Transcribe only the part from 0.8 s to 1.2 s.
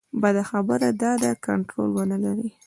دا